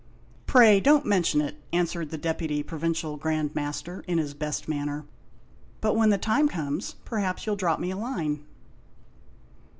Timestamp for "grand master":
3.17-4.03